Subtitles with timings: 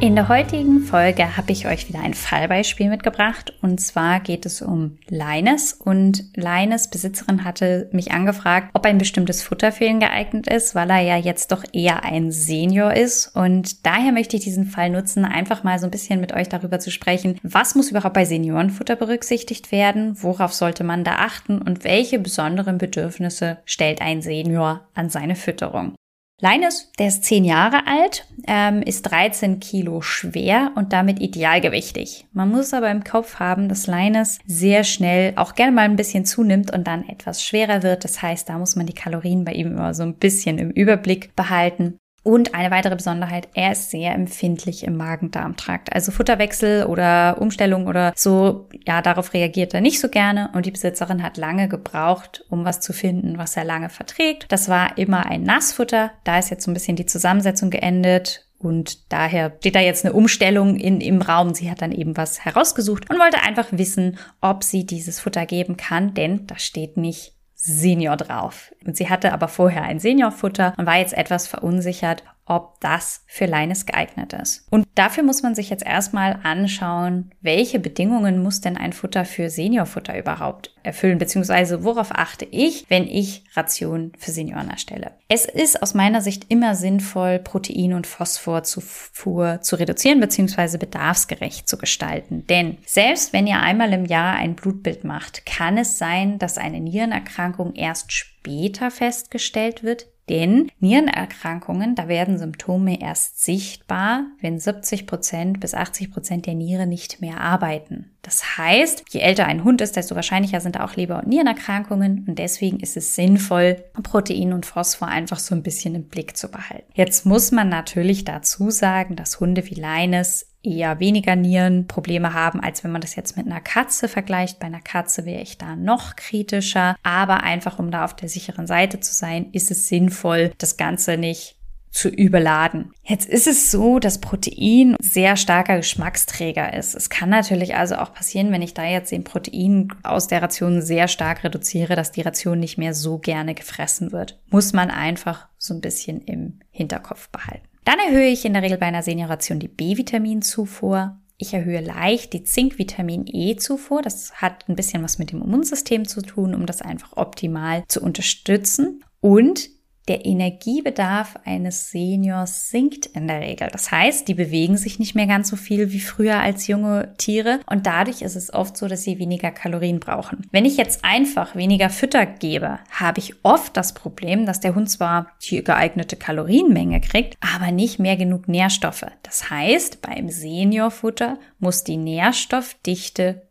[0.00, 3.52] In der heutigen Folge habe ich euch wieder ein Fallbeispiel mitgebracht.
[3.60, 9.42] Und zwar geht es um Leines und Leines Besitzerin hatte mich angefragt, ob ein bestimmtes
[9.42, 13.36] Futter für ihn geeignet ist, weil er ja jetzt doch eher ein Senior ist.
[13.36, 16.78] Und daher möchte ich diesen Fall nutzen, einfach mal so ein bisschen mit euch darüber
[16.78, 21.60] zu sprechen, was muss überhaupt bei Seniorenfutter berücksichtigt werden, worauf sollte man da achten?
[21.60, 25.94] Und welche besonderen Bedürfnisse stellt ein Senior an seine Fütterung.
[26.40, 32.26] Linus, der ist zehn Jahre alt, ähm, ist 13 Kilo schwer und damit idealgewichtig.
[32.32, 36.24] Man muss aber im Kopf haben, dass Linus sehr schnell auch gerne mal ein bisschen
[36.24, 38.04] zunimmt und dann etwas schwerer wird.
[38.04, 41.36] Das heißt, da muss man die Kalorien bei ihm immer so ein bisschen im Überblick
[41.36, 41.99] behalten.
[42.22, 45.92] Und eine weitere Besonderheit, er ist sehr empfindlich im Magen-Darm-Trakt.
[45.92, 50.50] Also Futterwechsel oder Umstellung oder so, ja, darauf reagiert er nicht so gerne.
[50.52, 54.46] Und die Besitzerin hat lange gebraucht, um was zu finden, was er lange verträgt.
[54.48, 56.10] Das war immer ein Nassfutter.
[56.24, 58.46] Da ist jetzt so ein bisschen die Zusammensetzung geendet.
[58.58, 61.54] Und daher steht da jetzt eine Umstellung in, im Raum.
[61.54, 65.78] Sie hat dann eben was herausgesucht und wollte einfach wissen, ob sie dieses Futter geben
[65.78, 67.32] kann, denn da steht nicht
[67.62, 68.74] Senior drauf.
[68.86, 73.46] Und sie hatte aber vorher ein Seniorfutter und war jetzt etwas verunsichert, ob das für
[73.46, 74.66] Leines geeignet ist.
[74.70, 79.48] Und dafür muss man sich jetzt erstmal anschauen, welche Bedingungen muss denn ein Futter für
[79.48, 85.12] Seniorfutter überhaupt erfüllen, beziehungsweise worauf achte ich, wenn ich Rationen für Senioren erstelle.
[85.28, 91.78] Es ist aus meiner Sicht immer sinnvoll, Protein- und Phosphorzufuhr zu reduzieren, beziehungsweise bedarfsgerecht zu
[91.78, 92.46] gestalten.
[92.48, 96.80] Denn selbst wenn ihr einmal im Jahr ein Blutbild macht, kann es sein, dass eine
[96.80, 105.58] Nierenerkrankung erst später festgestellt wird, denn Nierenerkrankungen, da werden Symptome erst sichtbar, wenn 70 Prozent
[105.58, 108.12] bis 80 Prozent der Niere nicht mehr arbeiten.
[108.22, 112.38] Das heißt, je älter ein Hund ist, desto wahrscheinlicher sind auch Leber- und Nierenerkrankungen und
[112.38, 116.90] deswegen ist es sinnvoll, Protein und Phosphor einfach so ein bisschen im Blick zu behalten.
[116.94, 122.84] Jetzt muss man natürlich dazu sagen, dass Hunde wie Leines eher weniger Nierenprobleme haben, als
[122.84, 124.58] wenn man das jetzt mit einer Katze vergleicht.
[124.58, 126.96] Bei einer Katze wäre ich da noch kritischer.
[127.02, 131.16] Aber einfach, um da auf der sicheren Seite zu sein, ist es sinnvoll, das Ganze
[131.16, 131.56] nicht
[131.90, 132.92] zu überladen.
[133.02, 136.94] Jetzt ist es so, dass Protein sehr starker Geschmacksträger ist.
[136.94, 140.82] Es kann natürlich also auch passieren, wenn ich da jetzt den Protein aus der Ration
[140.82, 144.38] sehr stark reduziere, dass die Ration nicht mehr so gerne gefressen wird.
[144.50, 147.69] Muss man einfach so ein bisschen im Hinterkopf behalten.
[147.90, 151.18] Dann erhöhe ich in der Regel bei einer Senioration die B-Vitaminzufuhr.
[151.38, 154.00] Ich erhöhe leicht die Zink-Vitamin E-Zufuhr.
[154.00, 158.00] Das hat ein bisschen was mit dem Immunsystem zu tun, um das einfach optimal zu
[158.00, 159.02] unterstützen.
[159.18, 159.70] Und
[160.10, 163.68] der Energiebedarf eines Seniors sinkt in der Regel.
[163.70, 167.60] Das heißt, die bewegen sich nicht mehr ganz so viel wie früher als junge Tiere
[167.70, 170.48] und dadurch ist es oft so, dass sie weniger Kalorien brauchen.
[170.50, 174.90] Wenn ich jetzt einfach weniger Fütter gebe, habe ich oft das Problem, dass der Hund
[174.90, 179.06] zwar die geeignete Kalorienmenge kriegt, aber nicht mehr genug Nährstoffe.
[179.22, 183.42] Das heißt, beim Seniorfutter muss die Nährstoffdichte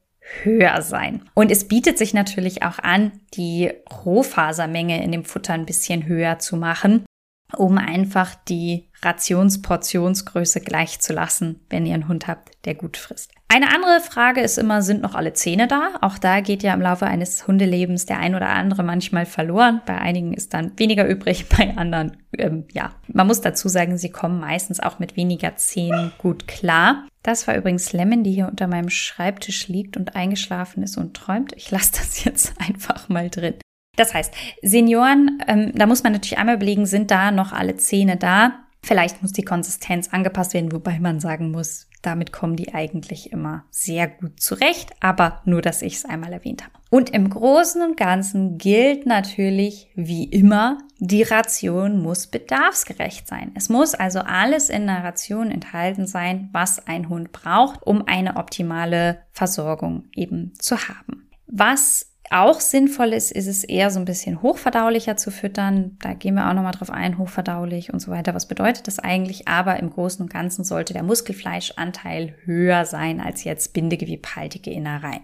[0.43, 1.23] höher sein.
[1.33, 3.71] Und es bietet sich natürlich auch an, die
[4.05, 7.05] Rohfasermenge in dem Futter ein bisschen höher zu machen,
[7.57, 13.31] um einfach die Rationsportionsgröße gleich zu lassen, wenn ihr einen Hund habt, der gut frisst.
[13.47, 15.93] Eine andere Frage ist immer, sind noch alle Zähne da?
[16.01, 19.81] Auch da geht ja im Laufe eines Hundelebens der ein oder andere manchmal verloren.
[19.85, 22.91] Bei einigen ist dann weniger übrig, bei anderen, ähm, ja.
[23.07, 27.07] Man muss dazu sagen, sie kommen meistens auch mit weniger Zähnen gut klar.
[27.23, 31.53] Das war übrigens Lemon, die hier unter meinem Schreibtisch liegt und eingeschlafen ist und träumt.
[31.55, 33.55] Ich lasse das jetzt einfach mal drin.
[33.99, 38.15] Das heißt, Senioren, ähm, da muss man natürlich einmal überlegen, sind da noch alle Zähne
[38.15, 38.63] da?
[38.81, 43.65] Vielleicht muss die Konsistenz angepasst werden, wobei man sagen muss, damit kommen die eigentlich immer
[43.71, 46.71] sehr gut zurecht, aber nur, dass ich es einmal erwähnt habe.
[46.89, 53.51] Und im Großen und Ganzen gilt natürlich wie immer, die Ration muss bedarfsgerecht sein.
[53.53, 58.37] Es muss also alles in der Ration enthalten sein, was ein Hund braucht, um eine
[58.37, 61.29] optimale Versorgung eben zu haben.
[61.47, 65.97] Was auch sinnvoll ist, ist es eher so ein bisschen hochverdaulicher zu füttern.
[66.01, 68.35] Da gehen wir auch nochmal drauf ein, hochverdaulich und so weiter.
[68.35, 69.47] Was bedeutet das eigentlich?
[69.47, 75.21] Aber im Großen und Ganzen sollte der Muskelfleischanteil höher sein als jetzt bindegewebhaltige Innereien.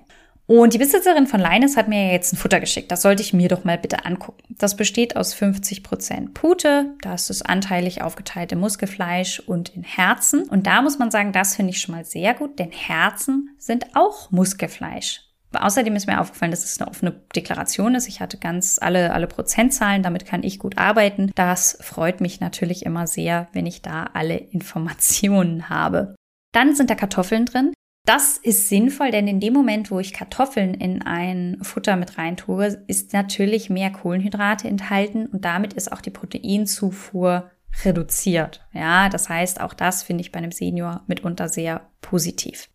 [0.48, 2.92] Und die Besitzerin von Leines hat mir jetzt ein Futter geschickt.
[2.92, 4.44] Das sollte ich mir doch mal bitte angucken.
[4.50, 10.44] Das besteht aus 50 Prozent Pute, da ist anteilig aufgeteilt in Muskelfleisch und in Herzen.
[10.44, 13.96] Und da muss man sagen, das finde ich schon mal sehr gut, denn Herzen sind
[13.96, 15.25] auch Muskelfleisch.
[15.56, 18.08] Außerdem ist mir aufgefallen, dass es eine offene Deklaration ist.
[18.08, 21.32] Ich hatte ganz alle, alle Prozentzahlen, damit kann ich gut arbeiten.
[21.36, 26.16] Das freut mich natürlich immer sehr, wenn ich da alle Informationen habe.
[26.54, 27.74] Dann sind da Kartoffeln drin.
[28.06, 32.38] Das ist sinnvoll, denn in dem Moment, wo ich Kartoffeln in ein Futter mit rein
[32.38, 37.50] tue, ist natürlich mehr Kohlenhydrate enthalten und damit ist auch die Proteinzufuhr
[37.84, 38.66] reduziert.
[38.74, 42.70] Ja, das heißt, auch das finde ich bei einem Senior mitunter sehr positiv.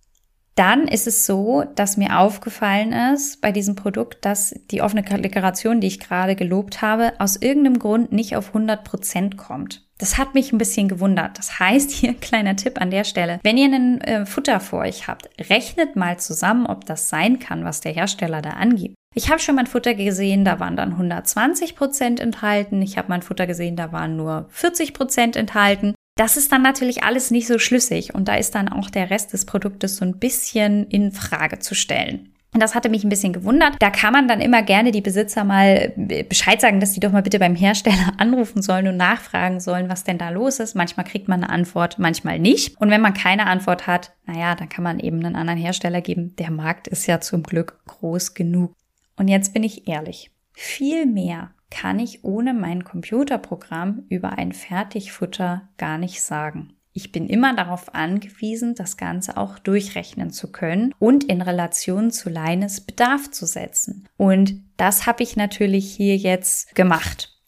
[0.60, 5.80] Dann ist es so, dass mir aufgefallen ist bei diesem Produkt, dass die offene Dekoration,
[5.80, 9.88] die ich gerade gelobt habe, aus irgendeinem Grund nicht auf 100 Prozent kommt.
[9.96, 11.38] Das hat mich ein bisschen gewundert.
[11.38, 13.40] Das heißt, hier ein kleiner Tipp an der Stelle.
[13.42, 17.64] Wenn ihr einen äh, Futter vor euch habt, rechnet mal zusammen, ob das sein kann,
[17.64, 18.96] was der Hersteller da angibt.
[19.14, 22.82] Ich habe schon mal ein Futter gesehen, da waren dann 120 Prozent enthalten.
[22.82, 25.94] Ich habe mal ein Futter gesehen, da waren nur 40 Prozent enthalten.
[26.20, 29.32] Das ist dann natürlich alles nicht so schlüssig und da ist dann auch der Rest
[29.32, 32.34] des Produktes so ein bisschen in Frage zu stellen.
[32.52, 33.76] Und das hatte mich ein bisschen gewundert.
[33.78, 35.94] Da kann man dann immer gerne die Besitzer mal
[36.28, 40.04] Bescheid sagen, dass die doch mal bitte beim Hersteller anrufen sollen und nachfragen sollen, was
[40.04, 40.76] denn da los ist.
[40.76, 42.78] Manchmal kriegt man eine Antwort, manchmal nicht.
[42.78, 46.36] Und wenn man keine Antwort hat, naja, dann kann man eben einen anderen Hersteller geben.
[46.36, 48.74] Der Markt ist ja zum Glück groß genug.
[49.16, 50.30] Und jetzt bin ich ehrlich.
[50.52, 56.74] Viel mehr kann ich ohne mein Computerprogramm über ein Fertigfutter gar nicht sagen.
[56.92, 62.28] Ich bin immer darauf angewiesen, das Ganze auch durchrechnen zu können und in Relation zu
[62.28, 64.08] Leines Bedarf zu setzen.
[64.16, 67.40] Und das habe ich natürlich hier jetzt gemacht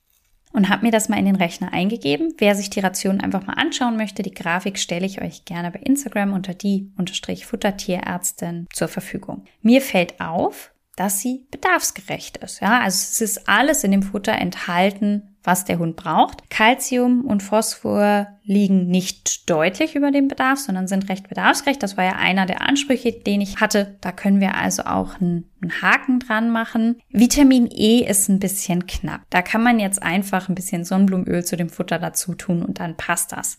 [0.52, 2.34] und habe mir das mal in den Rechner eingegeben.
[2.38, 5.80] Wer sich die Ration einfach mal anschauen möchte, die Grafik stelle ich euch gerne bei
[5.80, 9.44] Instagram unter die unterstrich Futtertierärztin zur Verfügung.
[9.60, 12.60] Mir fällt auf, dass sie bedarfsgerecht ist.
[12.60, 16.48] Ja, also es ist alles in dem Futter enthalten, was der Hund braucht.
[16.50, 21.82] Calcium und Phosphor liegen nicht deutlich über dem Bedarf, sondern sind recht bedarfsgerecht.
[21.82, 23.96] Das war ja einer der Ansprüche, den ich hatte.
[24.00, 27.00] Da können wir also auch einen, einen Haken dran machen.
[27.10, 29.22] Vitamin E ist ein bisschen knapp.
[29.30, 32.96] Da kann man jetzt einfach ein bisschen Sonnenblumenöl zu dem Futter dazu tun und dann
[32.96, 33.58] passt das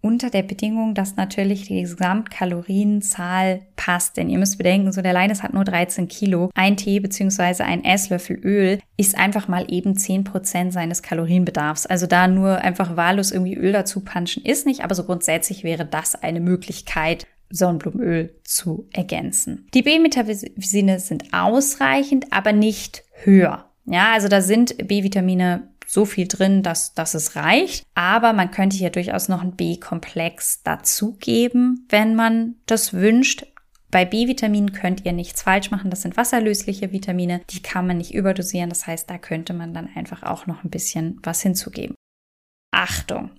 [0.00, 4.16] unter der Bedingung, dass natürlich die Gesamtkalorienzahl passt.
[4.16, 6.50] Denn ihr müsst bedenken, so der Leines hat nur 13 Kilo.
[6.54, 11.86] Ein Tee beziehungsweise ein Esslöffel Öl ist einfach mal eben 10 Prozent seines Kalorienbedarfs.
[11.86, 15.84] Also da nur einfach wahllos irgendwie Öl dazu punchen ist nicht, aber so grundsätzlich wäre
[15.84, 19.68] das eine Möglichkeit, Sonnenblumenöl zu ergänzen.
[19.74, 23.66] Die B-Vitamine sind ausreichend, aber nicht höher.
[23.86, 27.84] Ja, also da sind B-Vitamine so viel drin, dass, dass es reicht.
[27.94, 33.46] Aber man könnte hier durchaus noch ein B-Komplex dazugeben, wenn man das wünscht.
[33.90, 35.90] Bei B-Vitaminen könnt ihr nichts falsch machen.
[35.90, 37.40] Das sind wasserlösliche Vitamine.
[37.50, 38.70] Die kann man nicht überdosieren.
[38.70, 41.96] Das heißt, da könnte man dann einfach auch noch ein bisschen was hinzugeben.
[42.70, 43.32] Achtung!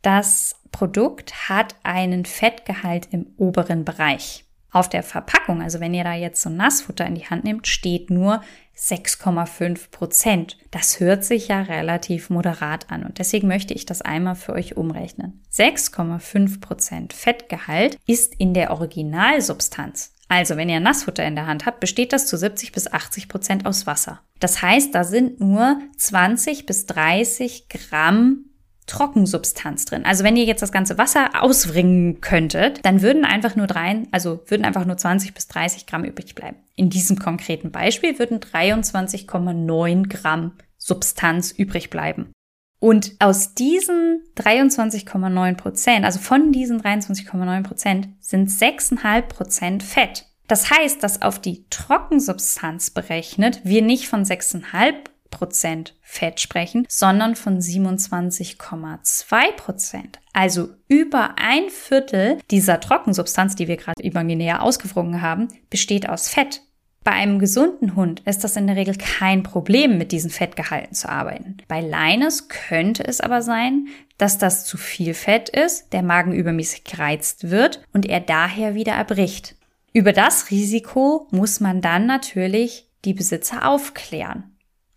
[0.00, 4.44] Das Produkt hat einen Fettgehalt im oberen Bereich.
[4.72, 8.08] Auf der Verpackung, also wenn ihr da jetzt so Nassfutter in die Hand nehmt, steht
[8.08, 8.42] nur
[8.74, 10.56] 6,5 Prozent.
[10.70, 14.78] Das hört sich ja relativ moderat an und deswegen möchte ich das einmal für euch
[14.78, 15.42] umrechnen.
[15.52, 20.14] 6,5 Prozent Fettgehalt ist in der Originalsubstanz.
[20.28, 23.66] Also, wenn ihr Nassfutter in der Hand habt, besteht das zu 70 bis 80 Prozent
[23.66, 24.20] aus Wasser.
[24.40, 28.46] Das heißt, da sind nur 20 bis 30 Gramm
[28.86, 30.04] Trockensubstanz drin.
[30.04, 34.42] Also wenn ihr jetzt das ganze Wasser auswringen könntet, dann würden einfach nur drei, also
[34.46, 36.56] würden einfach nur 20 bis 30 Gramm übrig bleiben.
[36.74, 42.32] In diesem konkreten Beispiel würden 23,9 Gramm Substanz übrig bleiben.
[42.80, 50.26] Und aus diesen 23,9 Prozent, also von diesen 23,9 Prozent, sind 6,5 Prozent Fett.
[50.48, 54.94] Das heißt, dass auf die Trockensubstanz berechnet wir nicht von 6,5
[55.32, 60.20] Prozent Fett sprechen, sondern von 27,2 Prozent.
[60.32, 66.62] Also über ein Viertel dieser Trockensubstanz, die wir gerade imaginär ausgefrungen haben, besteht aus Fett.
[67.04, 71.08] Bei einem gesunden Hund ist das in der Regel kein Problem, mit diesen Fettgehalten zu
[71.08, 71.56] arbeiten.
[71.66, 76.84] Bei Leines könnte es aber sein, dass das zu viel Fett ist, der Magen übermäßig
[76.84, 79.56] gereizt wird und er daher wieder erbricht.
[79.92, 84.51] Über das Risiko muss man dann natürlich die Besitzer aufklären.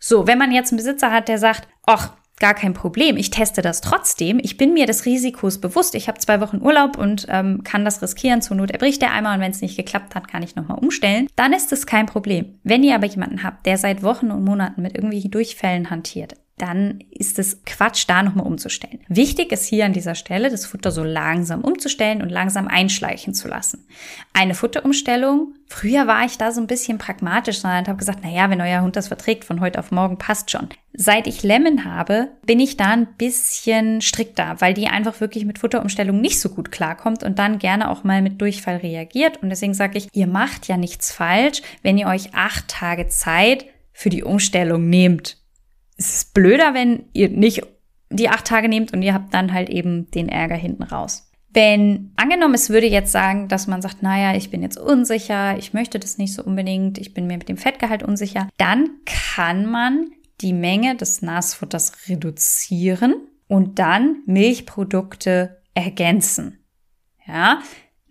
[0.08, 3.64] So, wenn man jetzt einen Besitzer hat, der sagt, ach, gar kein Problem, ich teste
[3.64, 7.64] das trotzdem, ich bin mir des Risikos bewusst, ich habe zwei Wochen Urlaub und ähm,
[7.64, 10.44] kann das riskieren, zur Not erbricht der einmal und wenn es nicht geklappt hat, kann
[10.44, 12.60] ich nochmal umstellen, dann ist es kein Problem.
[12.62, 17.04] Wenn ihr aber jemanden habt, der seit Wochen und Monaten mit irgendwelchen Durchfällen hantiert, dann
[17.12, 19.02] ist es Quatsch, da nochmal umzustellen.
[19.10, 23.50] Wichtig ist hier an dieser Stelle, das Futter so langsam umzustellen und langsam einschleichen zu
[23.50, 23.86] lassen.
[24.32, 28.50] Eine Futterumstellung, früher war ich da so ein bisschen pragmatisch, sondern habe gesagt, na ja,
[28.50, 30.70] wenn euer Hund das verträgt, von heute auf morgen passt schon.
[30.94, 35.60] Seit ich Lemon habe, bin ich da ein bisschen strikter, weil die einfach wirklich mit
[35.60, 39.44] Futterumstellung nicht so gut klarkommt und dann gerne auch mal mit Durchfall reagiert.
[39.44, 43.66] Und deswegen sage ich, ihr macht ja nichts falsch, wenn ihr euch acht Tage Zeit
[43.92, 45.38] für die Umstellung nehmt
[45.98, 47.62] es ist blöder, wenn ihr nicht
[48.10, 51.30] die acht Tage nehmt und ihr habt dann halt eben den Ärger hinten raus.
[51.50, 55.74] Wenn angenommen, es würde jetzt sagen, dass man sagt, naja, ich bin jetzt unsicher, ich
[55.74, 60.12] möchte das nicht so unbedingt, ich bin mir mit dem Fettgehalt unsicher, dann kann man
[60.42, 63.16] die Menge des Nassfutters reduzieren
[63.48, 66.60] und dann Milchprodukte ergänzen.
[67.26, 67.62] Ja,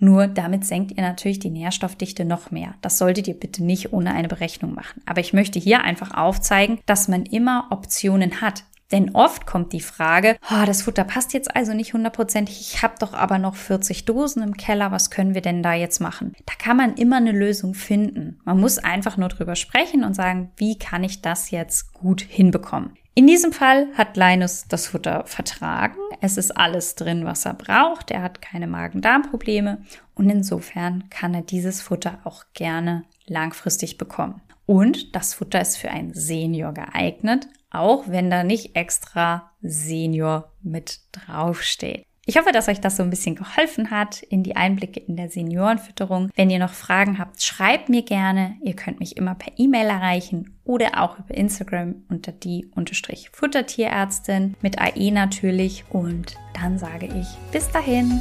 [0.04, 2.74] nur damit senkt ihr natürlich die Nährstoffdichte noch mehr.
[2.82, 5.02] Das solltet ihr bitte nicht ohne eine Berechnung machen.
[5.06, 8.64] Aber ich möchte hier einfach aufzeigen, dass man immer Optionen hat.
[8.92, 12.94] Denn oft kommt die Frage, oh, das Futter passt jetzt also nicht hundertprozentig, ich habe
[12.98, 16.34] doch aber noch 40 Dosen im Keller, was können wir denn da jetzt machen?
[16.46, 18.40] Da kann man immer eine Lösung finden.
[18.44, 22.96] Man muss einfach nur drüber sprechen und sagen, wie kann ich das jetzt gut hinbekommen?
[23.16, 25.94] In diesem Fall hat Linus das Futter vertragen.
[26.20, 28.10] Es ist alles drin, was er braucht.
[28.10, 29.82] Er hat keine Magen-Darm-Probleme
[30.14, 34.40] und insofern kann er dieses Futter auch gerne langfristig bekommen.
[34.66, 41.00] Und das Futter ist für einen Senior geeignet, auch wenn da nicht extra Senior mit
[41.12, 42.04] draufsteht.
[42.26, 45.28] Ich hoffe, dass euch das so ein bisschen geholfen hat in die Einblicke in der
[45.28, 46.30] Seniorenfütterung.
[46.34, 48.56] Wenn ihr noch Fragen habt, schreibt mir gerne.
[48.62, 54.54] Ihr könnt mich immer per E-Mail erreichen oder auch über Instagram unter die unterstrich Futtertierärztin
[54.62, 55.84] mit AE natürlich.
[55.90, 58.20] Und dann sage ich bis dahin.